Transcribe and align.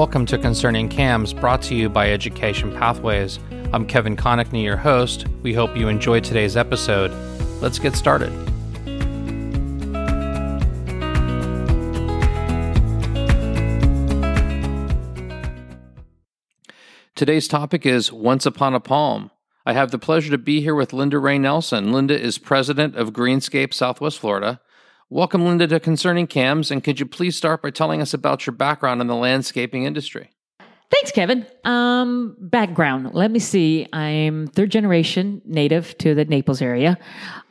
Welcome 0.00 0.24
to 0.28 0.38
Concerning 0.38 0.88
CAMS, 0.88 1.34
brought 1.34 1.60
to 1.64 1.74
you 1.74 1.90
by 1.90 2.10
Education 2.10 2.72
Pathways. 2.72 3.38
I'm 3.74 3.86
Kevin 3.86 4.16
Connickney, 4.16 4.64
your 4.64 4.78
host. 4.78 5.26
We 5.42 5.52
hope 5.52 5.76
you 5.76 5.88
enjoyed 5.88 6.24
today's 6.24 6.56
episode. 6.56 7.12
Let's 7.60 7.78
get 7.78 7.94
started. 7.94 8.32
Today's 17.14 17.46
topic 17.46 17.84
is 17.84 18.10
Once 18.10 18.46
Upon 18.46 18.72
a 18.72 18.80
Palm. 18.80 19.30
I 19.66 19.74
have 19.74 19.90
the 19.90 19.98
pleasure 19.98 20.30
to 20.30 20.38
be 20.38 20.62
here 20.62 20.74
with 20.74 20.94
Linda 20.94 21.18
Ray 21.18 21.36
Nelson. 21.36 21.92
Linda 21.92 22.18
is 22.18 22.38
president 22.38 22.96
of 22.96 23.12
Greenscape 23.12 23.74
Southwest 23.74 24.18
Florida. 24.18 24.62
Welcome, 25.12 25.44
Linda, 25.44 25.66
to 25.66 25.80
Concerning 25.80 26.28
CAMS, 26.28 26.70
and 26.70 26.84
could 26.84 27.00
you 27.00 27.04
please 27.04 27.36
start 27.36 27.62
by 27.62 27.70
telling 27.70 28.00
us 28.00 28.14
about 28.14 28.46
your 28.46 28.54
background 28.54 29.00
in 29.00 29.08
the 29.08 29.16
landscaping 29.16 29.82
industry? 29.82 30.30
Thanks, 30.88 31.10
Kevin. 31.10 31.44
Um, 31.64 32.36
background. 32.38 33.12
Let 33.12 33.32
me 33.32 33.40
see. 33.40 33.88
I'm 33.92 34.46
third 34.46 34.70
generation 34.70 35.42
native 35.44 35.98
to 35.98 36.14
the 36.14 36.24
Naples 36.26 36.62
area. 36.62 36.96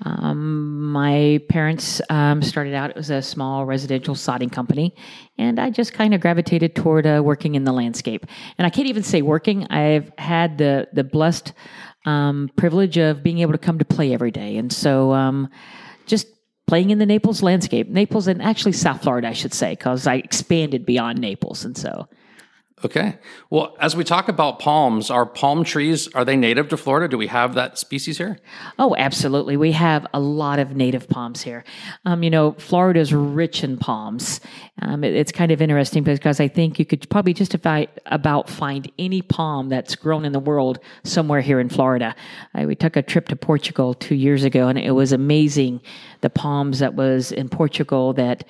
Um, 0.05 0.90
my 0.94 1.41
parents 1.49 2.02
um, 2.09 2.41
started 2.41 2.76
out, 2.76 2.95
was 2.95 3.09
a 3.09 3.22
small 3.22 3.66
residential 3.66 4.16
sodding 4.16 4.49
company, 4.49 4.96
and 5.38 5.60
I 5.60 5.70
just 5.70 5.91
kind 5.91 6.13
of 6.13 6.21
gravitated 6.21 6.77
toward 6.77 7.05
uh, 7.05 7.21
working 7.26 7.55
in 7.55 7.66
the 7.66 7.73
landscape. 7.73 8.26
And 8.57 8.66
I 8.66 8.70
can't 8.70 8.88
even 8.88 9.04
say 9.04 9.21
working. 9.21 9.68
I've 9.68 10.13
had 10.18 10.60
the, 10.60 10.88
the 10.94 11.04
blessed 11.04 11.52
um, 12.05 12.49
privilege 12.55 12.98
of 12.98 13.21
being 13.21 13.40
able 13.40 13.52
to 13.52 13.57
come 13.57 13.80
to 13.80 13.85
play 13.85 14.13
every 14.13 14.32
day. 14.32 14.55
And 14.55 14.71
so 14.71 15.12
um, 15.12 15.49
just 16.05 16.27
playing 16.70 16.91
in 16.91 16.99
the 16.99 17.05
Naples 17.05 17.41
landscape, 17.41 17.89
Naples 17.89 18.27
and 18.27 18.43
actually 18.43 18.73
South 18.73 19.01
Florida, 19.01 19.27
I 19.27 19.34
should 19.34 19.55
say, 19.55 19.71
because 19.71 20.05
I 20.05 20.15
expanded 20.15 20.85
beyond 20.85 21.20
Naples, 21.20 21.65
and 21.65 21.75
so. 21.75 22.07
Okay. 22.84 23.18
Well, 23.49 23.76
as 23.82 23.96
we 23.96 24.05
talk 24.05 24.30
about 24.30 24.60
palms, 24.60 25.10
are 25.10 25.26
palm 25.26 25.66
trees 25.66 26.08
are 26.16 26.24
they 26.24 26.38
native 26.38 26.70
to 26.70 26.77
Florida? 26.77 27.10
Do 27.10 27.18
we 27.18 27.27
have 27.27 27.54
that 27.55 27.77
species 27.77 28.18
here? 28.18 28.40
Oh, 28.77 28.96
absolutely. 28.98 29.58
We 29.58 29.74
have 29.74 30.08
a 30.13 30.20
lot 30.20 30.60
of 30.60 30.77
native 30.77 31.10
palms 31.10 31.41
here. 31.41 31.66
Um, 32.05 32.24
you 32.24 32.30
know, 32.30 32.54
Florida 32.54 33.02
is 33.02 33.13
rich 33.13 33.66
in 33.66 33.77
palms. 33.77 34.40
Um, 34.82 35.04
it, 35.04 35.13
it's 35.13 35.32
kind 35.34 35.52
of 35.52 35.62
interesting 35.62 36.04
because 36.04 36.40
I 36.40 36.48
think 36.48 36.80
you 36.80 36.86
could 36.86 37.10
probably 37.10 37.34
just 37.34 37.54
about 37.54 38.49
find 38.49 38.90
any 38.98 39.21
palm 39.21 39.68
that's 39.68 39.96
grown 39.96 40.24
in 40.24 40.32
the 40.32 40.40
world 40.40 40.80
somewhere 41.04 41.41
here 41.41 41.60
in 41.60 41.68
Florida. 41.68 42.16
Uh, 42.55 42.64
we 42.64 42.76
took 42.76 42.96
a 42.96 43.02
trip 43.02 43.27
to 43.27 43.36
Portugal 43.36 43.93
two 43.93 44.16
years 44.16 44.46
ago, 44.46 44.70
and 44.70 44.80
it 44.80 44.91
was 44.91 45.12
amazing 45.12 45.82
the 46.21 46.30
palms 46.30 46.80
that 46.80 46.96
was 46.96 47.32
in 47.32 47.49
Portugal 47.49 48.14
that 48.14 48.46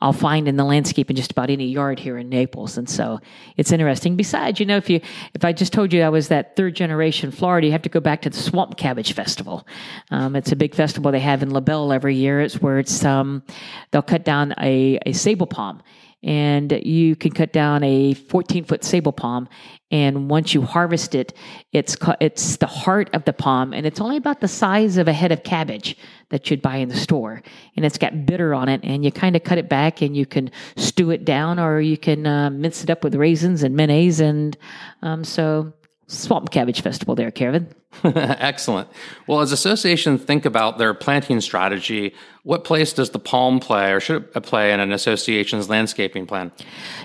I'll 0.00 0.12
find 0.12 0.48
in 0.48 0.56
the 0.56 0.64
landscape 0.64 1.10
in 1.10 1.16
just 1.16 1.32
about 1.32 1.50
any 1.50 1.66
yard 1.66 1.98
here 1.98 2.16
in 2.16 2.28
Naples. 2.28 2.78
And 2.78 2.88
so 2.88 3.20
it's 3.56 3.72
interesting. 3.72 4.16
Besides, 4.16 4.58
you 4.58 4.66
know, 4.66 4.76
if 4.76 4.88
you 4.88 5.00
if 5.34 5.44
I 5.44 5.52
just 5.52 5.72
told 5.72 5.92
you 5.92 6.02
I 6.02 6.08
was 6.08 6.28
that 6.28 6.56
third 6.56 6.74
generation 6.74 7.30
Florida, 7.30 7.66
you 7.66 7.72
have 7.72 7.82
to 7.82 7.88
go 7.88 8.00
back 8.00 8.22
to 8.22 8.30
the 8.30 8.36
Swamp 8.36 8.76
Cabbage 8.76 9.12
Festival. 9.12 9.66
Um, 10.10 10.34
it's 10.36 10.52
a 10.52 10.56
big 10.56 10.74
festival 10.74 11.12
they 11.12 11.20
have 11.20 11.42
in 11.42 11.52
LaBelle 11.52 11.92
every 11.92 12.16
year. 12.16 12.40
It's 12.40 12.60
where 12.60 12.78
it's 12.78 13.04
um, 13.04 13.42
they'll 13.90 14.02
cut 14.02 14.24
down 14.24 14.54
a, 14.58 14.98
a 15.04 15.10
sabal 15.10 15.48
palm 15.48 15.82
and 16.22 16.72
you 16.84 17.16
can 17.16 17.32
cut 17.32 17.52
down 17.52 17.82
a 17.82 18.14
14 18.14 18.64
foot 18.64 18.82
sabal 18.82 19.14
palm 19.14 19.48
and 19.90 20.30
once 20.30 20.54
you 20.54 20.62
harvest 20.62 21.14
it 21.14 21.32
it's 21.72 21.96
it's 22.20 22.56
the 22.58 22.66
heart 22.66 23.10
of 23.12 23.24
the 23.24 23.32
palm 23.32 23.72
and 23.72 23.86
it's 23.86 24.00
only 24.00 24.16
about 24.16 24.40
the 24.40 24.48
size 24.48 24.96
of 24.96 25.08
a 25.08 25.12
head 25.12 25.32
of 25.32 25.42
cabbage 25.42 25.96
that 26.30 26.50
you'd 26.50 26.62
buy 26.62 26.76
in 26.76 26.88
the 26.88 26.96
store 26.96 27.42
and 27.76 27.84
it's 27.84 27.98
got 27.98 28.24
bitter 28.24 28.54
on 28.54 28.68
it 28.68 28.80
and 28.84 29.04
you 29.04 29.10
kind 29.10 29.34
of 29.34 29.42
cut 29.42 29.58
it 29.58 29.68
back 29.68 30.00
and 30.00 30.16
you 30.16 30.24
can 30.24 30.50
stew 30.76 31.10
it 31.10 31.24
down 31.24 31.58
or 31.58 31.80
you 31.80 31.98
can 31.98 32.26
uh, 32.26 32.50
mince 32.50 32.84
it 32.84 32.90
up 32.90 33.02
with 33.02 33.14
raisins 33.14 33.62
and 33.62 33.74
mayonnaise 33.74 34.20
and 34.20 34.56
um, 35.02 35.24
so 35.24 35.72
Swamp 36.12 36.50
Cabbage 36.50 36.82
Festival 36.82 37.14
there, 37.14 37.30
Kevin. 37.30 37.68
Excellent. 38.04 38.88
Well, 39.26 39.40
as 39.40 39.52
associations 39.52 40.22
think 40.22 40.44
about 40.44 40.78
their 40.78 40.94
planting 40.94 41.40
strategy, 41.40 42.14
what 42.42 42.64
place 42.64 42.92
does 42.92 43.10
the 43.10 43.18
palm 43.18 43.60
play 43.60 43.92
or 43.92 44.00
should 44.00 44.28
it 44.34 44.42
play 44.42 44.72
in 44.72 44.80
an 44.80 44.92
association's 44.92 45.68
landscaping 45.68 46.26
plan? 46.26 46.52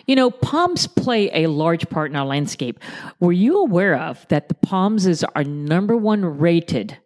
You 0.08 0.16
know, 0.16 0.30
palms 0.30 0.88
play 0.88 1.30
a 1.34 1.48
large 1.48 1.90
part 1.90 2.12
in 2.12 2.18
our 2.18 2.26
landscape. 2.26 2.80
Were 3.20 3.32
you 3.32 3.62
aware 3.62 3.96
of 3.96 4.26
that 4.30 4.50
the 4.50 4.56
palms 4.56 5.06
is 5.06 5.24
our 5.36 5.44
number 5.44 5.96
one 5.96 6.26
rated 6.26 6.98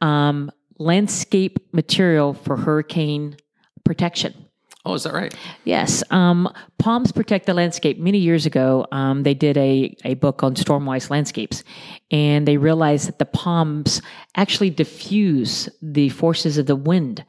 um, 0.00 0.50
landscape 0.78 1.58
material 1.72 2.34
for 2.34 2.56
hurricane 2.56 3.36
protection? 3.84 4.45
Oh, 4.86 4.94
is 4.94 5.02
that 5.02 5.14
right? 5.14 5.34
Yes. 5.64 6.04
Um, 6.10 6.48
Palms 6.78 7.10
Protect 7.10 7.46
the 7.46 7.54
Landscape. 7.54 7.98
Many 7.98 8.18
years 8.18 8.46
ago, 8.46 8.86
um, 8.92 9.24
they 9.24 9.34
did 9.34 9.56
a, 9.58 9.96
a 10.04 10.14
book 10.14 10.44
on 10.44 10.54
stormwise 10.54 11.10
landscapes, 11.10 11.64
and 12.12 12.46
they 12.46 12.56
realized 12.56 13.08
that 13.08 13.18
the 13.18 13.26
palms 13.26 14.00
actually 14.36 14.70
diffuse 14.70 15.68
the 15.82 16.08
forces 16.10 16.56
of 16.56 16.66
the 16.66 16.76
wind. 16.76 17.24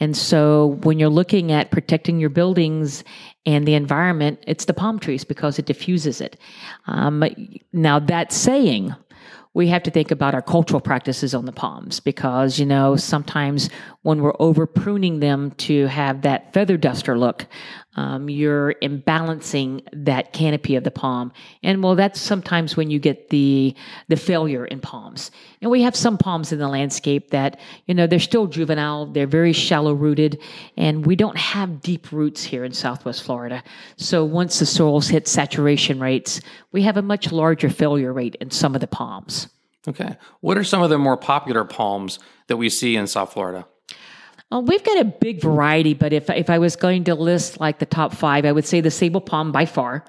And 0.00 0.16
so 0.16 0.78
when 0.82 0.98
you're 0.98 1.08
looking 1.08 1.52
at 1.52 1.70
protecting 1.70 2.18
your 2.18 2.28
buildings 2.28 3.04
and 3.46 3.68
the 3.68 3.74
environment, 3.74 4.42
it's 4.48 4.64
the 4.64 4.74
palm 4.74 4.98
trees 4.98 5.22
because 5.22 5.60
it 5.60 5.66
diffuses 5.66 6.20
it. 6.20 6.36
Um, 6.88 7.22
now, 7.72 8.00
that 8.00 8.32
saying, 8.32 8.96
we 9.56 9.68
have 9.68 9.82
to 9.82 9.90
think 9.90 10.10
about 10.10 10.34
our 10.34 10.42
cultural 10.42 10.82
practices 10.82 11.34
on 11.34 11.46
the 11.46 11.52
palms 11.52 11.98
because, 11.98 12.58
you 12.58 12.66
know, 12.66 12.94
sometimes 12.94 13.70
when 14.02 14.20
we're 14.20 14.36
over 14.38 14.66
pruning 14.66 15.20
them 15.20 15.50
to 15.52 15.86
have 15.86 16.20
that 16.20 16.52
feather 16.52 16.76
duster 16.76 17.18
look, 17.18 17.46
um, 17.96 18.28
you're 18.28 18.74
imbalancing 18.82 19.82
that 19.92 20.32
canopy 20.32 20.76
of 20.76 20.84
the 20.84 20.90
palm. 20.90 21.32
And 21.62 21.82
well, 21.82 21.94
that's 21.94 22.20
sometimes 22.20 22.76
when 22.76 22.90
you 22.90 22.98
get 22.98 23.30
the, 23.30 23.74
the 24.08 24.16
failure 24.16 24.66
in 24.66 24.80
palms. 24.80 25.30
And 25.62 25.70
we 25.70 25.82
have 25.82 25.96
some 25.96 26.18
palms 26.18 26.52
in 26.52 26.58
the 26.58 26.68
landscape 26.68 27.30
that, 27.30 27.58
you 27.86 27.94
know, 27.94 28.06
they're 28.06 28.20
still 28.20 28.46
juvenile, 28.46 29.06
they're 29.06 29.26
very 29.26 29.52
shallow 29.52 29.94
rooted, 29.94 30.40
and 30.76 31.06
we 31.06 31.16
don't 31.16 31.38
have 31.38 31.80
deep 31.80 32.12
roots 32.12 32.44
here 32.44 32.64
in 32.64 32.72
Southwest 32.72 33.22
Florida. 33.22 33.62
So 33.96 34.24
once 34.24 34.58
the 34.58 34.66
soils 34.66 35.08
hit 35.08 35.26
saturation 35.26 35.98
rates, 35.98 36.40
we 36.72 36.82
have 36.82 36.98
a 36.98 37.02
much 37.02 37.32
larger 37.32 37.70
failure 37.70 38.12
rate 38.12 38.36
in 38.36 38.50
some 38.50 38.74
of 38.74 38.80
the 38.80 38.86
palms. 38.86 39.48
Okay. 39.88 40.16
What 40.40 40.58
are 40.58 40.64
some 40.64 40.82
of 40.82 40.90
the 40.90 40.98
more 40.98 41.16
popular 41.16 41.64
palms 41.64 42.18
that 42.48 42.56
we 42.56 42.68
see 42.68 42.96
in 42.96 43.06
South 43.06 43.32
Florida? 43.32 43.66
Well, 44.50 44.62
we've 44.62 44.84
got 44.84 45.00
a 45.00 45.04
big 45.04 45.42
variety, 45.42 45.94
but 45.94 46.12
if 46.12 46.30
if 46.30 46.48
I 46.50 46.58
was 46.58 46.76
going 46.76 47.04
to 47.04 47.14
list 47.16 47.58
like 47.58 47.80
the 47.80 47.86
top 47.86 48.14
five, 48.14 48.44
I 48.44 48.52
would 48.52 48.64
say 48.64 48.80
the 48.80 48.90
sabal 48.90 49.24
palm 49.24 49.50
by 49.50 49.66
far, 49.66 50.04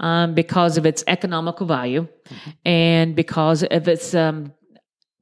um, 0.00 0.34
because 0.34 0.78
of 0.78 0.86
its 0.86 1.04
economical 1.06 1.66
value 1.66 2.06
mm-hmm. 2.06 2.50
and 2.64 3.14
because 3.14 3.62
of 3.62 3.88
its 3.88 4.14
um, 4.14 4.52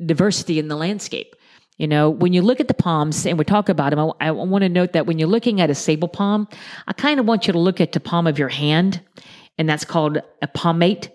diversity 0.05 0.61
in 0.61 0.69
the 0.69 0.77
landscape. 0.77 1.35
You 1.79 1.89
know, 1.89 2.11
when 2.11 2.33
you 2.33 2.43
look 2.43 2.61
at 2.61 2.69
the 2.69 2.75
palms 2.75 3.27
and 3.27 3.39
we 3.39 3.45
talk 3.45 3.69
about 3.69 3.91
them, 3.91 3.99
I, 4.21 4.29
I 4.29 4.31
want 4.31 4.63
to 4.63 4.69
note 4.69 4.93
that 4.93 5.07
when 5.07 5.19
you're 5.19 5.29
looking 5.29 5.61
at 5.61 5.71
a 5.71 5.73
sabal 5.73 6.13
palm, 6.13 6.47
I 6.87 6.93
kind 6.93 7.19
of 7.19 7.27
want 7.27 7.47
you 7.47 7.53
to 7.55 7.59
look 7.59 7.81
at 7.81 7.93
the 7.93 8.01
palm 8.01 8.27
of 8.27 8.39
your 8.39 8.51
hand, 8.51 9.01
and 9.59 9.69
that's 9.69 9.85
called 9.85 10.19
a 10.43 10.47
palmate. 10.47 11.11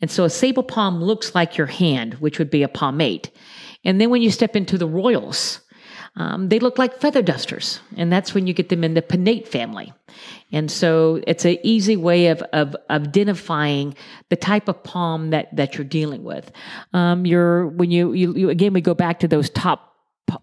And 0.00 0.10
so 0.10 0.24
a 0.24 0.28
sabal 0.28 0.66
palm 0.66 1.04
looks 1.04 1.34
like 1.36 1.56
your 1.56 1.68
hand, 1.68 2.14
which 2.14 2.38
would 2.38 2.50
be 2.50 2.64
a 2.64 2.68
palmate. 2.68 3.30
And 3.84 4.00
then 4.00 4.10
when 4.10 4.22
you 4.22 4.30
step 4.30 4.56
into 4.56 4.76
the 4.76 4.88
royals, 4.88 5.60
um, 6.16 6.48
they 6.48 6.58
look 6.58 6.78
like 6.78 7.00
feather 7.00 7.22
dusters, 7.22 7.80
and 7.96 8.10
that's 8.10 8.34
when 8.34 8.46
you 8.46 8.54
get 8.54 8.70
them 8.70 8.84
in 8.84 8.94
the 8.94 9.02
pinnate 9.02 9.46
family. 9.46 9.92
And 10.50 10.70
so 10.70 11.20
it's 11.26 11.44
an 11.44 11.58
easy 11.62 11.96
way 11.96 12.28
of, 12.28 12.40
of, 12.52 12.74
identifying 12.88 13.94
the 14.30 14.36
type 14.36 14.68
of 14.68 14.82
palm 14.82 15.30
that, 15.30 15.54
that 15.54 15.76
you're 15.76 15.84
dealing 15.84 16.22
with. 16.24 16.50
Um, 16.92 17.26
you're, 17.26 17.66
when 17.66 17.90
you, 17.90 18.12
you, 18.12 18.34
you, 18.34 18.48
again, 18.48 18.72
we 18.72 18.80
go 18.80 18.94
back 18.94 19.20
to 19.20 19.28
those 19.28 19.50
top 19.50 19.92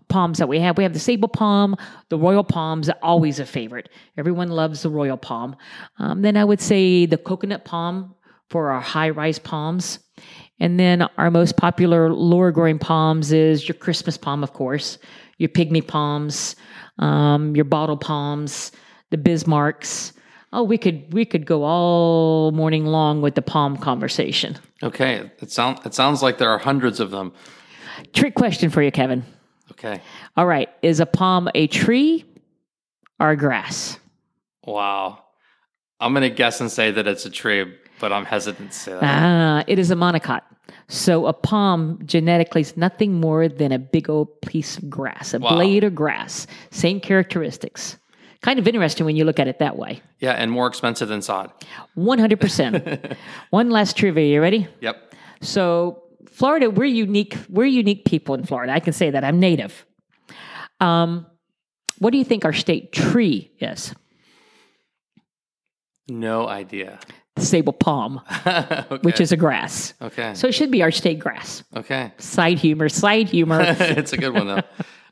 palms 0.09 0.37
that 0.37 0.47
we 0.47 0.59
have. 0.59 0.77
We 0.77 0.83
have 0.83 0.93
the 0.93 0.99
sabal 0.99 1.31
palm, 1.31 1.75
the 2.09 2.17
royal 2.17 2.43
palms, 2.43 2.89
always 3.01 3.39
a 3.39 3.45
favorite. 3.45 3.89
Everyone 4.17 4.49
loves 4.49 4.83
the 4.83 4.89
royal 4.89 5.17
palm. 5.17 5.55
Um, 5.97 6.21
then 6.21 6.37
I 6.37 6.45
would 6.45 6.61
say 6.61 7.05
the 7.05 7.17
coconut 7.17 7.65
palm 7.65 8.13
for 8.49 8.71
our 8.71 8.81
high 8.81 9.09
rise 9.09 9.39
palms. 9.39 9.99
And 10.59 10.79
then 10.79 11.01
our 11.17 11.31
most 11.31 11.57
popular 11.57 12.13
lower 12.13 12.51
growing 12.51 12.79
palms 12.79 13.31
is 13.31 13.67
your 13.67 13.75
Christmas 13.75 14.17
palm, 14.17 14.43
of 14.43 14.53
course, 14.53 14.97
your 15.37 15.49
pygmy 15.49 15.85
palms, 15.85 16.55
um, 16.99 17.55
your 17.55 17.65
bottle 17.65 17.97
palms, 17.97 18.71
the 19.09 19.17
Bismarcks. 19.17 20.13
Oh, 20.51 20.63
we 20.63 20.77
could 20.77 21.11
we 21.13 21.25
could 21.25 21.45
go 21.45 21.63
all 21.63 22.51
morning 22.51 22.85
long 22.85 23.21
with 23.21 23.35
the 23.35 23.41
palm 23.41 23.77
conversation. 23.77 24.57
Okay, 24.83 25.31
it 25.39 25.51
sounds 25.51 25.85
it 25.85 25.93
sounds 25.93 26.21
like 26.21 26.37
there 26.37 26.49
are 26.49 26.59
hundreds 26.59 26.99
of 26.99 27.11
them. 27.11 27.33
Trick 28.13 28.35
question 28.35 28.69
for 28.69 28.81
you, 28.81 28.91
Kevin. 28.91 29.23
Okay. 29.71 30.01
All 30.37 30.45
right, 30.45 30.69
is 30.81 30.99
a 30.99 31.05
palm 31.05 31.49
a 31.55 31.67
tree 31.67 32.25
or 33.19 33.31
a 33.31 33.37
grass? 33.37 33.99
Wow. 34.65 35.19
I'm 35.99 36.13
going 36.13 36.29
to 36.29 36.29
guess 36.29 36.59
and 36.59 36.69
say 36.71 36.91
that 36.91 37.07
it's 37.07 37.25
a 37.25 37.29
tree, 37.29 37.73
but 37.99 38.11
I'm 38.11 38.25
hesitant 38.25 38.71
to 38.71 38.77
say 38.77 38.91
that. 38.91 39.03
Ah, 39.03 39.63
it 39.67 39.79
is 39.79 39.89
a 39.89 39.95
monocot. 39.95 40.41
So 40.87 41.25
a 41.27 41.33
palm 41.33 41.99
genetically 42.05 42.61
is 42.61 42.77
nothing 42.77 43.19
more 43.19 43.47
than 43.47 43.71
a 43.71 43.79
big 43.79 44.09
old 44.09 44.41
piece 44.41 44.77
of 44.77 44.89
grass, 44.89 45.33
a 45.33 45.39
wow. 45.39 45.55
blade 45.55 45.83
of 45.83 45.95
grass. 45.95 46.47
Same 46.71 46.99
characteristics. 46.99 47.97
kind 48.41 48.59
of 48.59 48.67
interesting 48.67 49.05
when 49.05 49.15
you 49.15 49.25
look 49.25 49.39
at 49.39 49.47
it 49.47 49.59
that 49.59 49.77
way. 49.77 50.01
Yeah, 50.19 50.33
and 50.33 50.51
more 50.51 50.67
expensive 50.67 51.07
than 51.07 51.21
sod. 51.21 51.51
100%. 51.97 53.15
One 53.49 53.69
last 53.69 53.97
trivia. 53.97 54.25
You 54.25 54.41
ready? 54.41 54.67
Yep. 54.81 55.13
So, 55.41 56.03
Florida, 56.29 56.69
we're 56.69 56.85
unique. 56.85 57.37
We're 57.49 57.65
unique 57.65 58.05
people 58.05 58.35
in 58.35 58.45
Florida. 58.45 58.73
I 58.73 58.79
can 58.79 58.93
say 58.93 59.09
that. 59.09 59.23
I'm 59.23 59.39
native. 59.39 59.85
Um, 60.79 61.25
what 61.99 62.11
do 62.11 62.17
you 62.17 62.25
think 62.25 62.43
our 62.43 62.53
state 62.53 62.91
tree 62.91 63.51
is? 63.59 63.93
No 66.09 66.47
idea. 66.47 66.99
Sabal 67.37 67.77
palm, 67.77 68.21
okay. 68.47 68.99
which 69.01 69.19
is 69.19 69.31
a 69.31 69.37
grass. 69.37 69.93
okay. 70.01 70.33
So 70.35 70.47
it 70.47 70.53
should 70.53 70.71
be 70.71 70.83
our 70.83 70.91
state 70.91 71.19
grass. 71.19 71.63
okay. 71.75 72.11
Side 72.17 72.59
humor, 72.59 72.89
side 72.89 73.29
humor. 73.29 73.61
it's 73.79 74.13
a 74.13 74.17
good 74.17 74.33
one 74.33 74.47
though. 74.47 74.61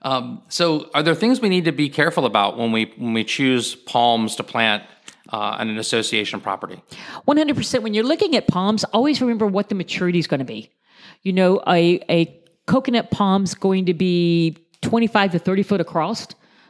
Um, 0.03 0.41
so, 0.49 0.89
are 0.95 1.03
there 1.03 1.13
things 1.13 1.41
we 1.41 1.49
need 1.49 1.65
to 1.65 1.71
be 1.71 1.87
careful 1.87 2.25
about 2.25 2.57
when 2.57 2.71
we 2.71 2.91
when 2.97 3.13
we 3.13 3.23
choose 3.23 3.75
palms 3.75 4.35
to 4.37 4.43
plant 4.43 4.83
uh, 5.31 5.57
on 5.59 5.69
an 5.69 5.77
association 5.77 6.41
property? 6.41 6.81
100% 7.27 7.81
when 7.83 7.93
you're 7.93 8.03
looking 8.03 8.35
at 8.35 8.47
palms 8.47 8.83
always 8.85 9.21
remember 9.21 9.45
what 9.45 9.69
the 9.69 9.75
maturity 9.75 10.17
is 10.17 10.27
going 10.27 10.39
to 10.39 10.45
be 10.45 10.71
you 11.23 11.33
know 11.33 11.61
a, 11.67 12.01
a 12.09 12.41
coconut 12.65 13.11
palm's 13.11 13.53
going 13.53 13.85
to 13.85 13.93
be 13.93 14.57
25 14.81 15.31
to 15.33 15.39
30 15.39 15.63
foot 15.63 15.81
across 15.81 16.27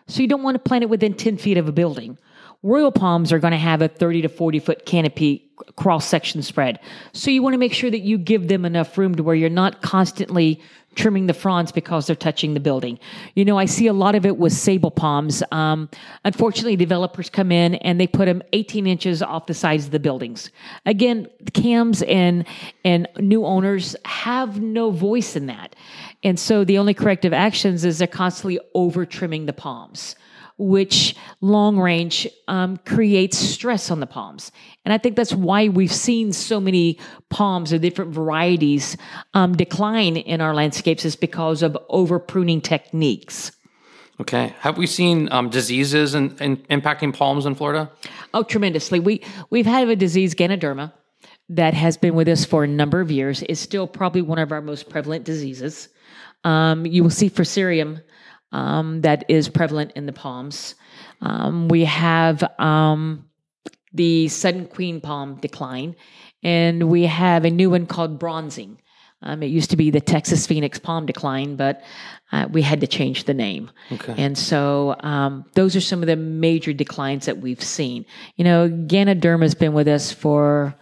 so 0.08 0.22
you 0.22 0.28
don't 0.28 0.44
want 0.44 0.56
to 0.56 0.60
plant 0.60 0.84
it 0.84 0.90
within 0.90 1.14
10 1.14 1.38
feet 1.38 1.58
of 1.58 1.68
a 1.68 1.72
building 1.72 2.18
royal 2.64 2.92
palms 2.92 3.32
are 3.32 3.40
going 3.40 3.52
to 3.52 3.58
have 3.58 3.82
a 3.82 3.88
30 3.88 4.24
to 4.24 4.30
40 4.30 4.60
foot 4.60 4.86
canopy 4.86 5.48
cross 5.76 6.06
section 6.06 6.42
spread 6.42 6.80
so 7.14 7.30
you 7.30 7.44
want 7.44 7.54
to 7.54 7.58
make 7.58 7.74
sure 7.74 7.92
that 7.92 8.00
you 8.00 8.18
give 8.18 8.48
them 8.48 8.66
enough 8.66 8.98
room 8.98 9.16
to 9.16 9.24
where 9.24 9.36
you're 9.36 9.50
not 9.50 9.82
constantly 9.82 10.62
trimming 10.96 11.28
the 11.28 11.34
fronds 11.34 11.72
because 11.72 12.08
they're 12.08 12.16
touching 12.16 12.54
the 12.54 12.60
building. 12.60 13.00
You 13.36 13.46
know, 13.46 13.58
I 13.58 13.66
see 13.66 13.88
a 13.88 13.94
lot 13.94 14.16
of 14.16 14.26
it 14.26 14.38
with 14.38 14.54
sabal 14.54 14.94
palms. 14.94 15.42
Um, 15.52 15.90
unfortunately, 16.26 16.76
developers 16.76 17.30
come 17.30 17.52
in 17.52 17.76
and 17.76 18.00
they 18.00 18.08
put 18.08 18.26
them 18.26 18.42
18 18.54 18.88
inches 18.88 19.22
off 19.22 19.46
the 19.46 19.54
sides 19.54 19.86
of 19.86 19.92
the 19.92 20.00
buildings. 20.00 20.52
Again, 20.86 21.28
cams 21.54 22.02
and 22.04 22.46
and 22.84 23.08
new 23.20 23.46
owners 23.46 23.96
have 24.06 24.62
no 24.62 24.92
voice 24.92 25.36
in 25.36 25.46
that, 25.48 25.76
and 26.24 26.40
so 26.40 26.64
the 26.64 26.78
only 26.78 26.94
corrective 26.94 27.34
actions 27.34 27.86
is 27.86 28.00
they're 28.00 28.08
constantly 28.08 28.60
over 28.74 29.06
trimming 29.06 29.46
the 29.46 29.54
palms 29.54 30.16
which 30.62 31.16
long 31.42 31.80
range 31.80 32.28
um, 32.48 32.78
creates 32.86 33.38
stress 33.38 33.90
on 33.90 34.00
the 34.00 34.06
palms. 34.06 34.52
And 34.86 34.94
I 34.94 35.00
think 35.00 35.16
that's 35.16 35.34
why 35.34 35.70
we've 35.70 35.92
seen 35.92 36.32
so 36.32 36.60
many 36.60 37.00
palms 37.30 37.74
of 37.74 37.82
different 37.82 38.14
varieties 38.14 38.96
um, 39.34 39.58
decline 39.58 40.18
in 40.18 40.40
our 40.40 40.54
landscapes 40.54 41.04
is 41.04 41.16
because 41.16 41.64
of 41.64 41.76
over 41.90 42.20
pruning 42.20 42.62
techniques. 42.62 43.52
Okay. 44.20 44.54
Have 44.60 44.78
we 44.78 44.86
seen 44.86 45.32
um, 45.32 45.50
diseases 45.50 46.14
in, 46.14 46.38
in 46.38 46.58
impacting 46.70 47.12
palms 47.12 47.48
in 47.48 47.56
Florida? 47.56 47.90
Oh, 48.36 48.44
tremendously. 48.44 49.00
We 49.00 49.24
we've 49.50 49.66
had 49.66 49.90
a 49.90 49.96
disease, 49.96 50.36
Ganoderma, 50.36 50.94
that 51.50 51.74
has 51.74 51.98
been 51.98 52.14
with 52.14 52.28
us 52.28 52.46
for 52.46 52.64
a 52.64 52.68
number 52.68 53.02
of 53.02 53.10
years. 53.10 53.42
Is 53.44 53.60
still 53.60 53.88
probably 53.88 54.22
one 54.22 54.38
of 54.38 54.52
our 54.52 54.62
most 54.62 54.90
prevalent 54.90 55.24
diseases. 55.24 55.90
Um, 56.44 56.86
you 56.86 57.02
will 57.02 57.10
see 57.10 57.32
Fusarium 57.32 58.04
um, 58.52 59.02
that 59.02 59.26
is 59.30 59.50
prevalent 59.50 59.94
in 59.96 60.06
the 60.06 60.14
palms. 60.14 60.76
Um, 61.22 61.68
we 61.68 61.86
have 61.86 62.44
um, 62.60 63.30
the 63.94 64.28
sudden 64.28 64.68
queen 64.68 65.02
palm 65.02 65.36
decline, 65.36 65.96
and 66.44 66.90
we 66.90 67.04
have 67.04 67.46
a 67.46 67.50
new 67.50 67.70
one 67.70 67.86
called 67.86 68.20
bronzing. 68.20 68.78
Um, 69.24 69.44
it 69.44 69.48
used 69.48 69.70
to 69.70 69.78
be 69.78 69.92
the 69.92 70.02
Texas 70.02 70.48
Phoenix 70.48 70.80
palm 70.80 71.06
decline, 71.06 71.56
but 71.56 71.84
uh, 72.32 72.48
we 72.52 72.64
had 72.64 72.82
to 72.82 72.88
change 72.88 73.26
the 73.26 73.36
name. 73.36 73.70
Okay. 73.92 74.16
And 74.18 74.36
so 74.36 74.96
um, 75.02 75.46
those 75.54 75.76
are 75.76 75.82
some 75.82 76.02
of 76.02 76.08
the 76.08 76.16
major 76.16 76.74
declines 76.74 77.28
that 77.28 77.38
we've 77.38 77.62
seen. 77.62 78.06
You 78.36 78.46
know, 78.46 78.68
Ganoderma 78.68 79.44
has 79.44 79.54
been 79.54 79.74
with 79.74 79.88
us 79.88 80.12
for 80.12 80.76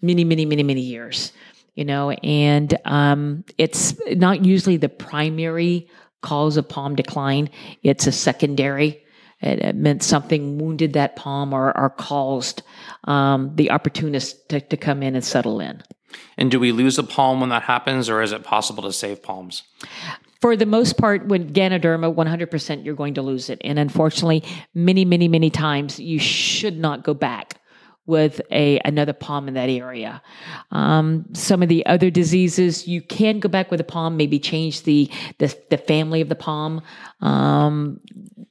many, 0.00 0.22
many, 0.22 0.44
many, 0.44 0.62
many 0.62 0.82
years. 0.82 1.32
You 1.74 1.84
know, 1.84 2.10
and 2.10 2.74
um, 2.86 3.44
it's 3.58 3.94
not 4.08 4.44
usually 4.44 4.78
the 4.78 4.88
primary 4.88 5.90
cause 6.22 6.56
of 6.56 6.68
palm 6.68 6.94
decline. 6.94 7.50
It's 7.82 8.06
a 8.06 8.12
secondary. 8.12 9.02
It, 9.40 9.60
it 9.60 9.76
meant 9.76 10.02
something 10.02 10.58
wounded 10.58 10.94
that 10.94 11.16
palm 11.16 11.52
or, 11.52 11.76
or 11.76 11.90
caused 11.90 12.62
um, 13.04 13.52
the 13.54 13.70
opportunist 13.70 14.48
to, 14.48 14.60
to 14.60 14.76
come 14.76 15.02
in 15.02 15.14
and 15.14 15.24
settle 15.24 15.60
in. 15.60 15.82
And 16.38 16.50
do 16.50 16.58
we 16.58 16.72
lose 16.72 16.98
a 16.98 17.02
palm 17.02 17.40
when 17.40 17.50
that 17.50 17.64
happens, 17.64 18.08
or 18.08 18.22
is 18.22 18.32
it 18.32 18.42
possible 18.42 18.82
to 18.84 18.92
save 18.92 19.22
palms? 19.22 19.62
For 20.40 20.56
the 20.56 20.66
most 20.66 20.96
part, 20.96 21.26
when 21.26 21.52
Ganoderma, 21.52 22.14
100% 22.14 22.84
you're 22.84 22.94
going 22.94 23.14
to 23.14 23.22
lose 23.22 23.50
it. 23.50 23.60
And 23.64 23.78
unfortunately, 23.78 24.44
many, 24.74 25.04
many, 25.04 25.28
many 25.28 25.50
times 25.50 25.98
you 25.98 26.18
should 26.18 26.78
not 26.78 27.04
go 27.04 27.14
back 27.14 27.60
with 28.06 28.40
a 28.50 28.78
another 28.84 29.12
palm 29.12 29.48
in 29.48 29.54
that 29.54 29.68
area. 29.68 30.22
Um, 30.70 31.26
some 31.32 31.62
of 31.62 31.68
the 31.68 31.84
other 31.86 32.10
diseases, 32.10 32.86
you 32.86 33.02
can 33.02 33.40
go 33.40 33.48
back 33.48 33.70
with 33.70 33.80
a 33.80 33.84
palm, 33.84 34.16
maybe 34.16 34.38
change 34.38 34.82
the 34.82 35.10
the, 35.38 35.54
the 35.70 35.78
family 35.78 36.20
of 36.20 36.28
the 36.28 36.36
palm. 36.36 36.82
Um, 37.20 38.00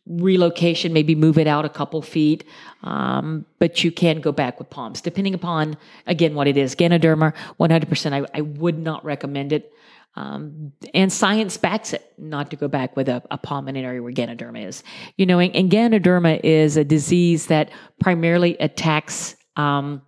relocation, 0.08 0.94
maybe 0.94 1.16
move 1.16 1.38
it 1.38 1.48
out 1.48 1.66
a 1.66 1.70
couple 1.70 2.02
feet, 2.02 2.44
um, 2.84 3.46
but 3.58 3.84
you 3.84 3.92
can 3.92 4.22
go 4.22 4.32
back 4.32 4.60
with 4.60 4.70
palms, 4.70 5.02
depending 5.02 5.34
upon 5.34 5.78
again 6.06 6.36
what 6.36 6.48
it 6.48 6.58
is. 6.58 6.76
Ganoderma, 6.76 7.34
100%. 7.60 8.14
I, 8.14 8.38
I 8.38 8.42
would 8.42 8.78
not 8.78 9.04
recommend 9.04 9.52
it. 9.52 9.72
Um, 10.18 10.72
and 10.94 11.12
science 11.12 11.58
backs 11.58 11.92
it 11.92 12.14
not 12.18 12.50
to 12.52 12.56
go 12.56 12.70
back 12.70 12.96
with 12.96 13.10
a, 13.10 13.22
a 13.32 13.38
palm 13.38 13.68
in 13.68 13.76
an 13.76 13.84
area 13.84 14.02
where 14.02 14.14
Ganoderma 14.14 14.66
is. 14.66 14.82
You 15.18 15.26
know, 15.26 15.40
and, 15.40 15.54
and 15.56 15.70
Ganoderma 15.70 16.40
is 16.42 16.78
a 16.78 16.86
disease 16.86 17.48
that 17.48 17.70
primarily 18.00 18.56
attacks 18.60 19.35
um, 19.56 20.02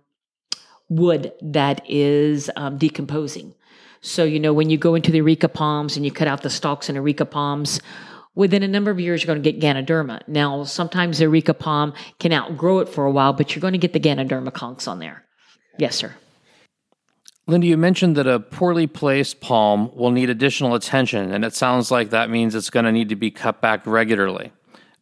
wood 0.88 1.32
that 1.42 1.82
is 1.88 2.50
um, 2.56 2.78
decomposing. 2.78 3.54
So, 4.00 4.24
you 4.24 4.38
know, 4.38 4.52
when 4.52 4.70
you 4.70 4.78
go 4.78 4.94
into 4.94 5.10
the 5.10 5.20
Areca 5.20 5.48
palms 5.48 5.96
and 5.96 6.04
you 6.04 6.12
cut 6.12 6.28
out 6.28 6.42
the 6.42 6.50
stalks 6.50 6.88
in 6.88 6.96
Areca 6.96 7.26
palms, 7.26 7.80
within 8.34 8.62
a 8.62 8.68
number 8.68 8.90
of 8.90 9.00
years, 9.00 9.22
you're 9.22 9.34
going 9.34 9.42
to 9.42 9.52
get 9.52 9.60
Ganoderma. 9.60 10.22
Now, 10.28 10.62
sometimes 10.64 11.18
the 11.18 11.24
Areca 11.24 11.54
palm 11.54 11.92
can 12.20 12.32
outgrow 12.32 12.78
it 12.78 12.88
for 12.88 13.04
a 13.04 13.10
while, 13.10 13.32
but 13.32 13.54
you're 13.54 13.60
going 13.60 13.72
to 13.72 13.78
get 13.78 13.92
the 13.92 14.00
Ganoderma 14.00 14.52
conchs 14.52 14.86
on 14.86 15.00
there. 15.00 15.24
Yes, 15.78 15.96
sir. 15.96 16.14
Linda, 17.48 17.66
you 17.66 17.76
mentioned 17.78 18.16
that 18.16 18.26
a 18.26 18.38
poorly 18.38 18.86
placed 18.86 19.40
palm 19.40 19.90
will 19.96 20.10
need 20.10 20.28
additional 20.28 20.74
attention, 20.74 21.32
and 21.32 21.44
it 21.44 21.54
sounds 21.54 21.90
like 21.90 22.10
that 22.10 22.30
means 22.30 22.54
it's 22.54 22.70
going 22.70 22.84
to 22.84 22.92
need 22.92 23.08
to 23.08 23.16
be 23.16 23.30
cut 23.30 23.60
back 23.60 23.86
regularly. 23.86 24.52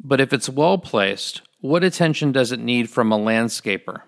But 0.00 0.20
if 0.20 0.32
it's 0.32 0.48
well 0.48 0.78
placed, 0.78 1.42
what 1.60 1.82
attention 1.82 2.32
does 2.32 2.52
it 2.52 2.60
need 2.60 2.88
from 2.88 3.10
a 3.10 3.18
landscaper? 3.18 4.02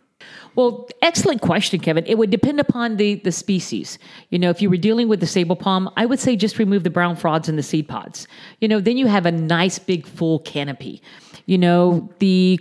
Well, 0.54 0.88
excellent 1.02 1.40
question, 1.40 1.78
Kevin. 1.80 2.04
It 2.06 2.16
would 2.18 2.30
depend 2.30 2.58
upon 2.58 2.96
the, 2.96 3.16
the 3.16 3.32
species. 3.32 3.98
You 4.30 4.38
know, 4.38 4.50
if 4.50 4.60
you 4.60 4.68
were 4.68 4.76
dealing 4.76 5.08
with 5.08 5.20
the 5.20 5.26
sabal 5.26 5.58
palm, 5.58 5.90
I 5.96 6.06
would 6.06 6.18
say 6.18 6.34
just 6.36 6.58
remove 6.58 6.82
the 6.82 6.90
brown 6.90 7.16
fronds 7.16 7.48
and 7.48 7.56
the 7.56 7.62
seed 7.62 7.88
pods. 7.88 8.26
You 8.60 8.68
know, 8.68 8.80
then 8.80 8.96
you 8.96 9.06
have 9.06 9.26
a 9.26 9.32
nice 9.32 9.78
big 9.78 10.06
full 10.06 10.40
canopy. 10.40 11.02
You 11.46 11.58
know, 11.58 12.10
the 12.18 12.58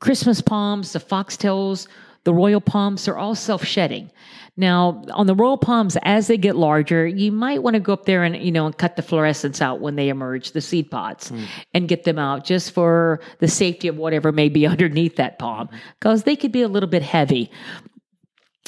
Christmas 0.00 0.40
palms, 0.40 0.92
the 0.92 1.00
foxtails, 1.00 1.88
the 2.24 2.34
royal 2.34 2.60
palms, 2.60 3.04
they're 3.04 3.18
all 3.18 3.34
self 3.34 3.64
shedding. 3.64 4.10
Now, 4.56 5.02
on 5.12 5.26
the 5.26 5.34
royal 5.34 5.56
palms, 5.56 5.96
as 6.02 6.26
they 6.26 6.36
get 6.36 6.54
larger, 6.54 7.06
you 7.06 7.32
might 7.32 7.62
want 7.62 7.74
to 7.74 7.80
go 7.80 7.94
up 7.94 8.04
there 8.04 8.24
and, 8.24 8.36
you 8.36 8.52
know, 8.52 8.66
and 8.66 8.76
cut 8.76 8.96
the 8.96 9.02
fluorescence 9.02 9.62
out 9.62 9.80
when 9.80 9.96
they 9.96 10.10
emerge, 10.10 10.52
the 10.52 10.60
seed 10.60 10.90
pods, 10.90 11.30
mm. 11.30 11.46
and 11.72 11.88
get 11.88 12.04
them 12.04 12.18
out 12.18 12.44
just 12.44 12.72
for 12.72 13.20
the 13.38 13.48
safety 13.48 13.88
of 13.88 13.96
whatever 13.96 14.32
may 14.32 14.48
be 14.50 14.66
underneath 14.74 15.16
that 15.16 15.38
palm, 15.38 15.68
because 15.98 16.24
they 16.24 16.36
could 16.36 16.52
be 16.52 16.62
a 16.62 16.68
little 16.68 16.88
bit 16.90 17.02
heavy. 17.02 17.50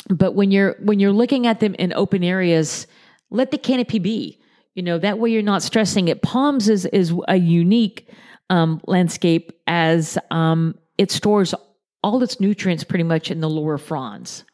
But 0.08 0.32
when 0.34 0.50
you're 0.50 0.76
when 0.80 0.98
you're 0.98 1.12
looking 1.12 1.46
at 1.46 1.60
them 1.60 1.74
in 1.74 1.92
open 1.92 2.24
areas, 2.24 2.86
let 3.30 3.50
the 3.50 3.58
canopy 3.58 3.98
be. 3.98 4.40
You 4.74 4.82
know, 4.82 4.98
that 4.98 5.18
way 5.18 5.30
you're 5.30 5.42
not 5.42 5.62
stressing 5.62 6.08
it. 6.08 6.22
Palms 6.22 6.68
is 6.68 6.86
is 6.86 7.12
a 7.28 7.36
unique 7.36 8.08
um, 8.50 8.80
landscape 8.86 9.52
as 9.66 10.16
um, 10.30 10.74
it 10.96 11.10
stores 11.10 11.54
all 12.02 12.22
its 12.22 12.40
nutrients 12.40 12.84
pretty 12.84 13.04
much 13.04 13.30
in 13.30 13.40
the 13.40 13.50
lower 13.50 13.78
fronds. 13.78 14.44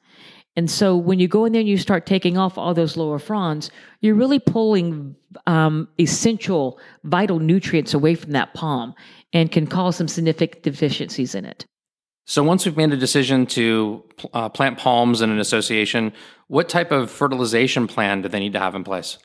And 0.57 0.69
so 0.69 0.97
when 0.97 1.21
you 1.21 1.29
go 1.29 1.45
in 1.45 1.53
there 1.53 1.61
and 1.61 1.69
you 1.69 1.79
start 1.79 2.05
taking 2.05 2.37
off 2.37 2.59
all 2.59 2.75
those 2.75 2.97
lower 2.97 3.21
fronds, 3.21 3.71
you're 4.01 4.17
really 4.17 4.41
pulling 4.41 5.15
um, 5.47 5.89
essential, 6.01 6.81
vital 7.05 7.39
nutrients 7.39 7.95
away 7.95 8.17
from 8.17 8.33
that 8.33 8.55
palm 8.55 8.95
and 9.33 9.53
can 9.53 9.69
cause 9.69 9.97
some 9.97 10.09
significant 10.09 10.65
deficiencies 10.65 11.37
in 11.37 11.45
it. 11.45 11.65
So 12.25 12.43
once 12.43 12.67
we've 12.67 12.77
made 12.77 12.93
a 12.93 12.97
decision 12.97 13.47
to 13.47 14.05
uh, 14.35 14.49
plant 14.49 14.79
palms 14.79 15.23
in 15.23 15.31
an 15.31 15.39
association, 15.39 16.13
what 16.49 16.69
type 16.69 16.91
of 16.91 17.11
fertilization 17.11 17.87
plan 17.87 18.23
do 18.23 18.29
they 18.29 18.41
need 18.41 18.53
to 18.55 18.59
have 18.59 18.75
in 18.75 18.85
place? 18.85 19.17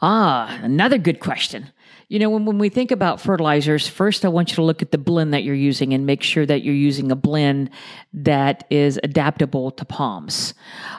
Ah, 0.00 0.58
another 0.62 0.98
good 0.98 1.20
question. 1.20 1.72
You 2.08 2.20
know, 2.20 2.30
when, 2.30 2.44
when 2.44 2.58
we 2.58 2.68
think 2.68 2.92
about 2.92 3.20
fertilizers, 3.20 3.88
first 3.88 4.24
I 4.24 4.28
want 4.28 4.50
you 4.50 4.54
to 4.56 4.62
look 4.62 4.80
at 4.80 4.92
the 4.92 4.98
blend 4.98 5.34
that 5.34 5.42
you're 5.42 5.56
using 5.56 5.92
and 5.92 6.06
make 6.06 6.22
sure 6.22 6.46
that 6.46 6.62
you're 6.62 6.72
using 6.72 7.10
a 7.10 7.16
blend 7.16 7.70
that 8.12 8.64
is 8.70 9.00
adaptable 9.02 9.72
to 9.72 9.84
palms. 9.84 10.54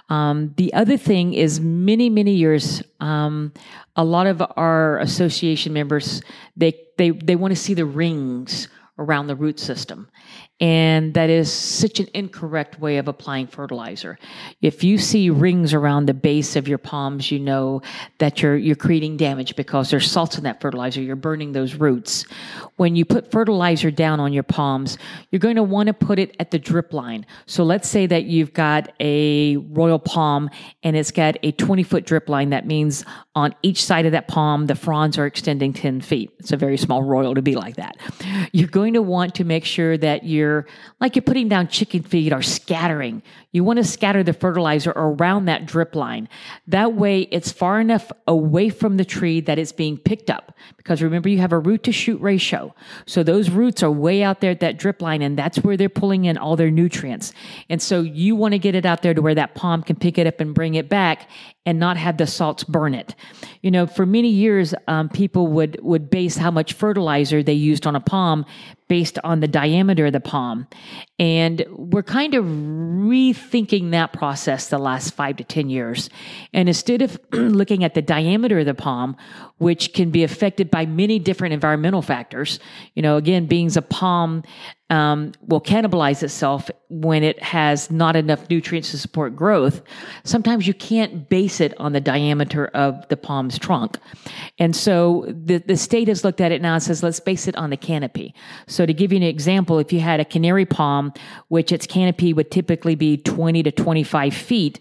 Um, 0.10 0.54
the 0.58 0.74
other 0.74 0.98
thing 0.98 1.34
is 1.34 1.62
many, 1.62 2.10
many 2.10 2.34
years, 2.34 2.84
um, 3.00 3.54
a 3.96 4.04
lot 4.04 4.28
of 4.28 4.44
our 4.58 5.00
association 5.00 5.72
members, 5.72 6.22
they, 6.58 6.74
they, 6.98 7.12
they 7.12 7.38
want 7.38 7.54
to 7.54 7.60
see 7.60 7.74
the 7.74 7.86
rings 7.86 8.68
around 8.98 9.28
the 9.28 9.36
root 9.36 9.60
system. 9.60 10.08
And 10.60 11.14
that 11.14 11.30
is 11.30 11.54
such 11.54 12.00
an 12.00 12.08
incorrect 12.16 12.80
way 12.80 12.98
of 12.98 13.08
applying 13.08 13.46
fertilizer. 13.46 14.18
If 14.60 14.84
you 14.84 14.98
see 14.98 15.30
rings 15.30 15.72
around 15.72 16.08
the 16.08 16.16
base 16.16 16.56
of 16.56 16.68
your 16.68 16.80
palms, 16.80 17.32
you 17.32 17.38
know 17.38 17.84
that 18.18 18.42
you're, 18.42 18.58
you're 18.58 18.76
creating 18.76 19.18
damage 19.18 19.56
because 19.56 19.92
there's 19.92 20.10
salts 20.10 20.36
in 20.36 20.44
that 20.46 20.60
fertilizer. 20.60 21.00
You're 21.00 21.16
burning 21.16 21.52
those 21.52 21.76
roots. 21.76 22.26
When 22.78 22.96
you 22.96 23.06
put 23.06 23.30
fertilizer 23.32 23.92
down 23.92 24.20
on 24.20 24.34
your 24.34 24.42
palms, 24.42 24.98
you're 25.30 25.40
going 25.40 25.58
to 25.58 25.64
want 25.64 25.88
to 25.88 25.94
put 25.94 26.18
it 26.18 26.36
at 26.40 26.50
the 26.50 26.58
drip 26.58 26.92
line. 26.92 27.28
So 27.46 27.64
let's 27.64 27.88
say 27.88 28.08
that 28.08 28.24
you've 28.24 28.54
got 28.54 28.94
a 29.00 29.58
royal 29.58 30.00
palm 30.00 30.50
and 30.82 30.96
it's 30.96 31.12
got 31.12 31.38
a 31.44 31.52
20 31.52 31.84
foot 31.84 32.04
drip 32.04 32.30
line. 32.30 32.50
That 32.50 32.66
means 32.66 33.06
on 33.38 33.54
each 33.62 33.86
side 33.86 34.08
of 34.08 34.14
that 34.14 34.28
palm, 34.28 34.66
the 34.66 34.74
fronds 34.74 35.16
are 35.16 35.28
extending 35.28 35.72
10 35.72 36.02
feet. 36.02 36.32
It's 36.40 36.52
a 36.52 36.58
very 36.58 36.76
small 36.76 37.04
royal 37.04 37.36
to 37.36 37.42
be 37.44 37.54
like 37.54 37.76
that. 37.76 37.96
You're 38.52 38.68
going 38.68 38.96
to 38.96 39.02
want 39.04 39.36
to 39.36 39.44
make 39.44 39.64
sure 39.64 39.96
that 39.96 40.24
you're 40.24 40.66
like 41.00 41.16
you're 41.16 41.22
putting 41.22 41.48
down 41.48 41.68
chicken 41.68 42.02
feed 42.02 42.34
or 42.34 42.42
scattering. 42.42 43.22
You 43.52 43.64
want 43.64 43.78
to 43.78 43.84
scatter 43.84 44.24
the 44.24 44.34
fertilizer 44.34 44.92
around 44.96 45.46
that 45.46 45.68
drip 45.68 45.94
line. 45.96 46.28
That 46.66 46.94
way 46.94 47.28
it's 47.30 47.52
far 47.52 47.80
enough 47.80 48.12
away 48.26 48.70
from 48.70 48.98
the 48.98 49.06
tree 49.06 49.40
that 49.42 49.60
it's 49.60 49.72
being 49.72 50.00
picked 50.00 50.32
up. 50.32 50.54
Because 50.78 51.04
remember, 51.04 51.30
you 51.30 51.38
have 51.38 51.54
a 51.54 51.60
root 51.60 51.84
to 51.84 51.92
shoot 51.92 52.20
ratio. 52.20 52.74
So 53.06 53.22
those 53.22 53.52
roots 53.52 53.84
are 53.84 53.92
way 53.92 54.24
out 54.24 54.42
there 54.42 54.52
at 54.52 54.62
that 54.62 54.80
drip 54.80 55.00
line, 55.00 55.22
and 55.22 55.38
that's 55.38 55.60
where 55.60 55.78
they're 55.78 55.90
pulling 55.90 56.26
in 56.26 56.38
all 56.38 56.56
their 56.56 56.72
nutrients. 56.72 57.34
And 57.70 57.82
so 57.82 58.02
you 58.02 58.36
want 58.36 58.54
to 58.54 58.60
get 58.60 58.74
it 58.74 58.86
out 58.86 59.04
there 59.04 59.14
to 59.14 59.22
where 59.22 59.36
that 59.36 59.54
palm 59.54 59.84
can 59.84 59.96
pick 59.96 60.18
it 60.18 60.26
up 60.26 60.40
and 60.40 60.56
bring 60.56 60.74
it 60.74 60.90
back 60.90 61.30
and 61.68 61.80
not 61.80 61.98
have 61.98 62.16
the 62.16 62.26
salts 62.26 62.64
burn 62.64 62.94
it. 62.96 63.14
You 63.62 63.72
know, 63.72 63.86
for 63.86 64.06
many 64.06 64.30
years, 64.30 64.74
um, 64.88 65.10
people 65.10 65.48
would 65.48 65.78
would 65.84 66.10
base 66.10 66.38
how 66.38 66.50
much 66.50 66.74
fertilizer 66.74 67.44
they 67.44 67.54
used 67.54 67.86
on 67.86 67.96
a 67.96 68.00
palm 68.00 68.46
based 68.88 69.20
on 69.26 69.42
the 69.42 69.50
diameter 69.50 70.06
of 70.06 70.14
the 70.14 70.22
palm, 70.22 70.66
and 71.20 71.66
we're 71.72 72.04
kind 72.04 72.36
of 72.36 72.46
rethinking 72.46 73.92
that 73.92 74.14
process 74.14 74.70
the 74.70 74.78
last 74.78 75.14
five 75.14 75.36
to 75.36 75.44
ten 75.44 75.70
years. 75.70 76.10
And 76.54 76.70
instead 76.70 77.02
of 77.02 77.20
looking 77.34 77.84
at 77.84 77.96
the 77.96 78.02
diameter 78.02 78.60
of 78.60 78.66
the 78.66 78.74
palm, 78.74 79.18
which 79.58 79.92
can 79.92 80.10
be 80.10 80.24
affected 80.24 80.72
by 80.72 80.86
many 80.86 81.20
different 81.20 81.54
environmental 81.54 82.02
factors, 82.02 82.60
you 82.96 83.02
know, 83.02 83.18
again, 83.18 83.46
being 83.46 83.76
a 83.76 83.82
palm 83.82 84.44
um, 84.90 85.34
will 85.42 85.60
cannibalize 85.60 86.24
itself 86.24 86.70
when 86.90 87.22
it 87.22 87.42
has 87.44 87.92
not 87.92 88.16
enough 88.16 88.50
nutrients 88.50 88.92
to 88.92 88.98
support 88.98 89.36
growth. 89.36 89.82
Sometimes 90.24 90.66
you 90.66 90.74
can't 90.74 91.28
base 91.28 91.60
it 91.60 91.78
on 91.78 91.92
the 91.92 92.00
diameter 92.00 92.68
of 92.68 93.06
the 93.10 93.18
palm's 93.18 93.60
trunk. 93.60 93.98
And 94.58 94.74
so 94.74 95.26
the, 95.28 95.58
the 95.58 95.76
state 95.76 96.08
has 96.08 96.24
looked 96.24 96.40
at 96.40 96.54
it 96.54 96.62
now 96.62 96.76
and 96.76 96.84
says, 96.84 97.04
let's 97.04 97.20
base 97.20 97.48
it 97.48 97.56
on 97.58 97.70
the 97.70 97.78
canopy. 97.78 98.34
So 98.68 98.86
to 98.86 98.94
give 98.94 99.12
you 99.12 99.18
an 99.18 99.24
example, 99.24 99.80
if 99.80 99.92
you 99.92 100.00
had 100.00 100.22
a 100.22 100.26
canary 100.26 100.66
palm, 100.66 101.12
which 101.50 101.74
its 101.74 101.86
canopy 101.86 102.32
would 102.32 102.50
typically 102.50 102.96
be 102.96 103.18
20 103.18 103.64
to 103.64 103.72
25 103.72 104.34
feet, 104.34 104.80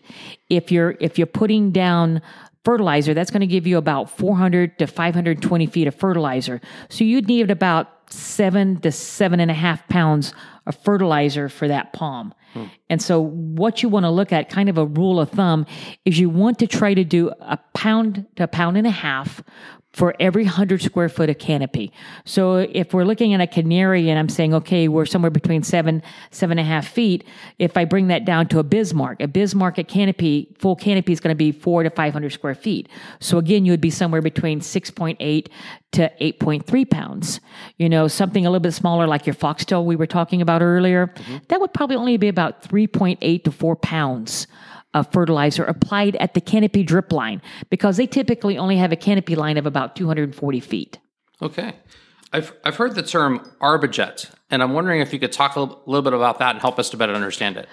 if 0.49 0.71
you're, 0.71 0.95
if 1.01 1.19
you're 1.19 1.27
putting 1.27 1.73
down 1.73 2.23
fertilizer, 2.67 3.15
that's 3.15 3.31
going 3.31 3.43
to 3.43 3.47
give 3.47 3.65
you 3.65 3.79
about 3.79 4.11
400 4.11 4.77
to 4.81 4.89
520 4.89 5.67
feet 5.67 5.87
of 5.87 5.95
fertilizer. 5.95 6.61
So 6.89 7.05
you'd 7.05 7.29
need 7.29 7.49
about 7.49 8.11
seven 8.11 8.81
to 8.81 8.91
seven 8.91 9.39
and 9.39 9.53
a 9.53 9.55
half 9.55 9.87
pounds 9.87 10.35
of 10.67 10.75
fertilizer 10.75 11.49
for 11.49 11.69
that 11.69 11.93
palm. 11.93 12.35
Hmm. 12.53 12.65
And 12.89 13.03
so, 13.03 13.21
what 13.21 13.83
you 13.83 13.89
want 13.89 14.05
to 14.05 14.11
look 14.11 14.33
at, 14.33 14.49
kind 14.49 14.69
of 14.69 14.79
a 14.79 14.87
rule 14.87 15.21
of 15.21 15.31
thumb, 15.31 15.67
is 16.05 16.19
you 16.19 16.31
want 16.31 16.59
to 16.61 16.67
try 16.67 16.95
to 16.95 17.05
do 17.05 17.31
a 17.41 17.59
pound 17.75 18.27
to 18.37 18.45
a 18.45 18.49
pound 18.49 18.77
and 18.77 18.87
a 18.87 18.91
half 18.91 19.43
for 19.97 20.15
every 20.21 20.45
100 20.45 20.83
square 20.83 21.09
foot 21.09 21.31
of 21.31 21.39
canopy. 21.39 21.91
So 22.27 22.57
if 22.57 22.93
we're 22.93 23.05
looking 23.05 23.33
at 23.33 23.41
a 23.41 23.47
canary 23.47 24.11
and 24.11 24.19
I'm 24.19 24.29
saying, 24.29 24.53
okay, 24.53 24.89
we're 24.89 25.07
somewhere 25.07 25.31
between 25.31 25.63
seven, 25.63 26.03
seven 26.31 26.59
and 26.59 26.67
a 26.67 26.71
half 26.71 26.87
feet, 26.87 27.25
if 27.59 27.79
I 27.79 27.87
bring 27.87 28.09
that 28.09 28.27
down 28.27 28.47
to 28.49 28.59
a 28.59 28.63
Bismarck, 28.63 29.23
a 29.23 29.27
Bismarck 29.27 29.79
at 29.79 29.89
canopy, 29.89 30.55
full 30.59 30.77
canopy 30.77 31.15
is 31.15 31.21
going 31.21 31.33
to 31.33 31.35
be 31.35 31.51
four 31.51 31.83
to 31.83 31.89
500 31.89 32.31
square 32.31 32.55
feet. 32.55 32.91
So 33.21 33.39
again, 33.39 33.65
you 33.65 33.73
would 33.73 33.81
be 33.81 33.89
somewhere 33.89 34.21
between 34.21 34.61
6.8 34.61 35.49
to 35.93 36.13
8.3 36.21 36.91
pounds. 36.91 37.41
You 37.79 37.89
know, 37.89 38.07
something 38.07 38.45
a 38.45 38.51
little 38.51 38.61
bit 38.61 38.73
smaller 38.73 39.07
like 39.07 39.25
your 39.25 39.33
foxtail 39.33 39.87
we 39.87 39.97
were 39.97 40.07
talking 40.07 40.43
about 40.43 40.61
earlier, 40.61 41.07
mm-hmm. 41.07 41.39
that 41.49 41.59
would 41.59 41.73
probably 41.73 41.97
only 41.97 42.19
be 42.19 42.29
about 42.29 42.46
3.8 42.63 43.45
to 43.45 43.53
4 43.53 43.77
pounds 43.77 44.47
of 44.95 45.13
fertilizer 45.13 45.65
applied 45.65 46.17
at 46.17 46.35
the 46.35 46.41
canopy 46.41 46.83
drip 46.83 47.13
line 47.13 47.43
because 47.69 47.99
they 47.99 48.07
typically 48.07 48.57
only 48.57 48.77
have 48.79 48.93
a 48.93 48.97
canopy 48.97 49.37
line 49.37 49.59
of 49.59 49.67
about 49.67 49.95
240 49.95 50.61
feet. 50.61 50.99
Okay. 51.43 51.75
I've, 52.33 52.53
I've 52.65 52.77
heard 52.77 52.95
the 52.95 53.03
term 53.03 53.39
Arborjet, 53.61 54.31
and 54.51 54.63
I'm 54.63 54.73
wondering 54.73 55.01
if 55.01 55.13
you 55.13 55.19
could 55.19 55.33
talk 55.33 55.55
a 55.55 55.61
little, 55.61 55.81
little, 55.87 56.03
bit 56.03 56.13
about 56.13 56.41
that 56.41 56.51
and 56.51 56.61
help 56.61 56.79
us 56.79 56.91
to 56.91 56.97
better 56.97 57.15
understand 57.15 57.57
it. 57.57 57.69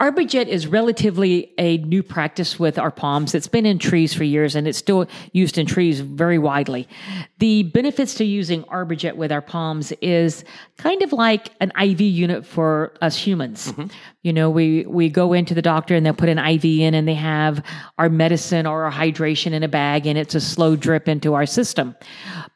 Arborjet 0.00 0.46
is 0.46 0.66
relatively 0.66 1.52
a 1.58 1.78
new 1.78 2.02
practice 2.02 2.58
with 2.58 2.78
our 2.78 2.90
palms. 2.90 3.34
It's 3.34 3.48
been 3.48 3.66
in 3.66 3.78
trees 3.78 4.14
for 4.14 4.24
years 4.24 4.54
and 4.54 4.66
it's 4.66 4.78
still 4.78 5.06
used 5.32 5.58
in 5.58 5.66
trees 5.66 6.00
very 6.00 6.38
widely. 6.38 6.88
The 7.38 7.64
benefits 7.64 8.14
to 8.14 8.24
using 8.24 8.62
Arborjet 8.64 9.16
with 9.16 9.30
our 9.30 9.42
palms 9.42 9.92
is 10.00 10.42
kind 10.78 11.02
of 11.02 11.12
like 11.12 11.50
an 11.60 11.70
IV 11.80 12.00
unit 12.00 12.46
for 12.46 12.94
us 13.02 13.16
humans. 13.16 13.72
Mm-hmm. 13.72 13.86
You 14.28 14.34
know, 14.34 14.50
we, 14.50 14.84
we 14.84 15.08
go 15.08 15.32
into 15.32 15.54
the 15.54 15.62
doctor 15.62 15.94
and 15.94 16.04
they'll 16.04 16.12
put 16.12 16.28
an 16.28 16.36
IV 16.36 16.62
in 16.62 16.92
and 16.92 17.08
they 17.08 17.14
have 17.14 17.64
our 17.96 18.10
medicine 18.10 18.66
or 18.66 18.84
our 18.84 18.92
hydration 18.92 19.52
in 19.52 19.62
a 19.62 19.68
bag 19.68 20.06
and 20.06 20.18
it's 20.18 20.34
a 20.34 20.40
slow 20.40 20.76
drip 20.76 21.08
into 21.08 21.32
our 21.32 21.46
system. 21.46 21.96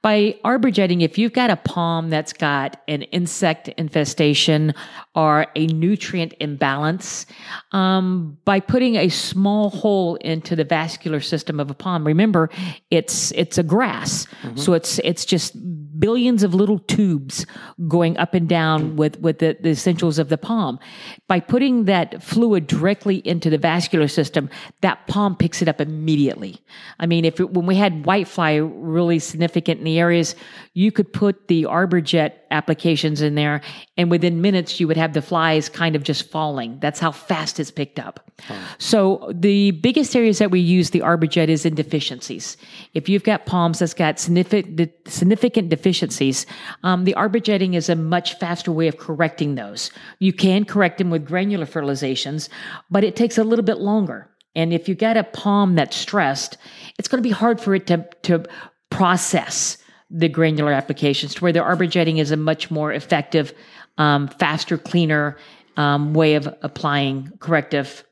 By 0.03 0.37
Arborjetting, 0.45 1.03
if 1.03 1.17
you've 1.17 1.33
got 1.33 1.49
a 1.49 1.57
palm 1.57 2.11
that's 2.11 2.35
got 2.35 2.79
an 2.89 3.03
insect 3.05 3.69
infestation 3.69 4.75
or 5.15 5.47
a 5.57 5.67
nutrient 5.69 6.35
imbalance, 6.41 7.25
um, 7.71 8.37
by 8.45 8.61
putting 8.61 8.97
a 8.97 9.09
small 9.09 9.71
hole 9.71 10.17
into 10.17 10.55
the 10.55 10.65
vascular 10.65 11.21
system 11.21 11.59
of 11.59 11.71
a 11.71 11.75
palm, 11.75 12.07
remember 12.07 12.51
it's 12.91 13.31
it's 13.33 13.57
a 13.57 13.63
grass, 13.63 14.27
mm-hmm. 14.43 14.59
so 14.59 14.75
it's 14.75 14.99
it's 14.99 15.25
just 15.25 15.57
billions 16.03 16.43
of 16.43 16.53
little 16.53 16.81
tubes 16.81 17.47
going 17.87 18.19
up 18.19 18.35
and 18.35 18.49
down 18.49 18.97
with, 18.97 19.21
with 19.21 19.39
the, 19.39 19.57
the 19.61 19.71
essentials 19.71 20.19
of 20.19 20.29
the 20.29 20.37
palm. 20.37 20.81
By 21.29 21.39
putting 21.39 21.85
that 21.85 22.21
fluid 22.21 22.67
directly 22.67 23.19
into 23.19 23.49
the 23.49 23.57
vascular 23.57 24.09
system, 24.09 24.51
that 24.81 25.07
palm 25.07 25.37
picks 25.37 25.63
it 25.63 25.69
up 25.69 25.81
immediately. 25.81 26.61
I 26.99 27.07
mean, 27.07 27.25
if 27.25 27.39
it, 27.39 27.53
when 27.53 27.67
we 27.67 27.77
had 27.77 28.03
whitefly 28.03 28.69
really 28.75 29.21
significant 29.21 29.79
in 29.79 29.85
the 29.85 30.01
areas, 30.01 30.35
you 30.75 30.91
could 30.91 31.13
put 31.13 31.47
the 31.47 31.63
Arborjet 31.63 32.42
applications 32.53 33.23
in 33.23 33.35
there, 33.35 33.61
and 33.97 34.11
within 34.11 34.41
minutes, 34.41 34.79
you 34.79 34.87
would 34.87 34.97
have 34.97 35.13
the 35.13 35.23
flies 35.23 35.69
kind 35.69 35.97
of 35.97 36.05
just 36.05 36.31
falling. 36.31 36.79
That's 36.81 37.01
how 37.01 37.11
fast 37.11 37.59
it's 37.59 37.71
picked 37.71 37.99
up. 37.99 38.31
So 38.79 39.31
the 39.35 39.73
biggest 39.73 40.17
areas 40.17 40.39
that 40.39 40.51
we 40.51 40.61
use 40.61 40.91
the 40.91 41.01
Arborjet 41.01 41.49
is 41.49 41.65
in 41.65 41.75
deficiencies. 41.75 42.57
If 42.95 43.09
you've 43.09 43.25
got 43.25 43.47
palms 43.47 43.79
that's 43.79 43.95
got 43.95 44.19
significant, 44.19 44.91
significant 45.07 45.69
deficiencies, 45.69 46.47
um, 46.83 47.05
the 47.05 47.15
Arborjetting 47.15 47.75
is 47.75 47.89
a 47.89 47.97
much 47.97 48.35
faster 48.39 48.73
way 48.73 48.89
of 48.89 48.99
correcting 48.99 49.55
those. 49.55 49.91
You 50.19 50.33
can 50.33 50.65
correct 50.65 50.99
them 50.99 51.11
with 51.11 51.27
granular 51.27 51.67
fertilizations, 51.67 52.49
but 52.91 53.05
it 53.05 53.17
takes 53.17 53.39
a 53.39 53.45
little 53.45 53.65
bit 53.65 53.79
longer. 53.79 54.29
And 54.55 54.73
if 54.73 54.89
you 54.89 54.95
got 54.95 55.17
a 55.17 55.25
palm 55.25 55.77
that's 55.77 55.97
stressed, 55.97 56.59
it's 56.99 57.09
going 57.09 57.23
to 57.23 57.27
be 57.27 57.33
hard 57.33 57.61
for 57.61 57.75
it 57.75 57.87
to, 57.87 58.07
to 58.23 58.45
process 58.91 59.79
the 60.13 60.29
granular 60.29 60.73
applications 60.73 61.35
to 61.35 61.41
where 61.41 61.53
the 61.53 61.61
Arborjetting 61.61 62.19
is 62.19 62.31
a 62.31 62.37
much 62.37 62.71
more 62.71 62.93
effective, 62.93 63.55
um, 63.99 64.29
faster, 64.29 64.77
cleaner 64.77 65.37
um, 65.77 66.13
way 66.13 66.35
of 66.35 66.55
applying 66.63 67.33
corrective 67.41 68.05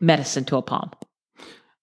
medicine 0.00 0.44
to 0.46 0.56
a 0.56 0.62
palm. 0.62 0.90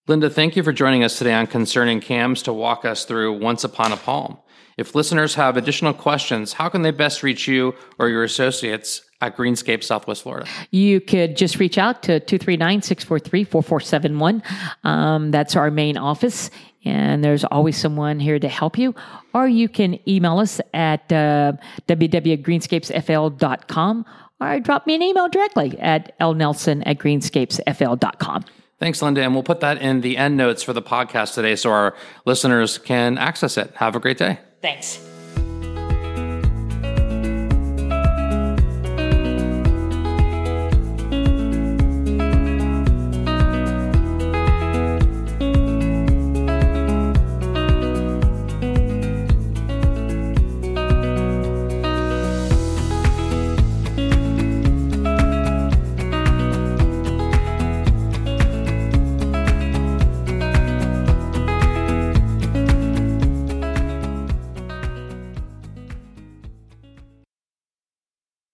Linda, 0.08 0.30
thank 0.30 0.56
you 0.56 0.62
for 0.62 0.74
joining 0.74 1.04
us 1.04 1.18
today 1.18 1.34
on 1.34 1.48
Concerning 1.48 2.00
Cams 2.00 2.44
to 2.44 2.54
walk 2.54 2.86
us 2.86 3.06
through 3.06 3.40
Once 3.40 3.64
Upon 3.64 3.92
a 3.92 3.98
Palm. 3.98 4.38
If 4.78 4.94
listeners 4.94 5.36
have 5.36 5.56
additional 5.56 5.94
questions, 5.94 6.54
how 6.54 6.70
can 6.70 6.82
they 6.82 6.92
best 6.92 7.24
reach 7.24 7.48
you 7.48 7.74
or 7.98 8.10
your 8.10 8.24
associates 8.24 9.02
at 9.22 9.38
Greenscape 9.38 9.84
Southwest 9.84 10.24
Florida? 10.24 10.48
You 10.72 11.00
could 11.02 11.38
just 11.38 11.60
reach 11.60 11.78
out 11.78 12.02
to 12.04 12.20
239 12.20 12.82
643 12.82 13.44
4471. 13.44 14.44
Um, 14.84 15.32
that's 15.32 15.56
our 15.56 15.72
main 15.72 15.98
office, 15.98 16.52
and 16.84 17.24
there's 17.24 17.44
always 17.46 17.78
someone 17.78 18.20
here 18.20 18.40
to 18.40 18.48
help 18.48 18.78
you. 18.78 18.94
Or 19.34 19.48
you 19.48 19.70
can 19.70 20.00
email 20.08 20.40
us 20.40 20.62
at 20.74 21.12
uh, 21.12 21.54
www.greenscapesfl.com 21.88 24.06
or 24.42 24.60
drop 24.60 24.86
me 24.86 24.96
an 24.96 25.02
email 25.02 25.30
directly 25.30 25.80
at 25.80 26.18
lnelson 26.20 26.84
at 26.86 26.98
greenscapesfl.com. 26.98 28.44
Thanks, 28.80 29.02
Linda. 29.02 29.22
And 29.22 29.34
we'll 29.34 29.44
put 29.44 29.62
that 29.62 29.82
in 29.82 30.02
the 30.02 30.18
end 30.18 30.36
notes 30.36 30.62
for 30.62 30.74
the 30.74 30.82
podcast 30.82 31.34
today 31.34 31.56
so 31.56 31.72
our 31.72 31.96
listeners 32.26 32.78
can 32.78 33.18
access 33.18 33.58
it. 33.58 33.74
Have 33.76 33.96
a 33.96 34.00
great 34.00 34.18
day. 34.18 34.40
Thanks. 34.62 35.15